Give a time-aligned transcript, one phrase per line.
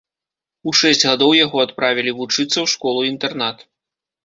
[0.71, 3.57] У шэсць гадоў яго адправілі вучыцца ў школу-інтэрнат.